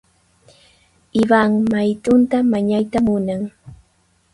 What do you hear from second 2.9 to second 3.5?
munan.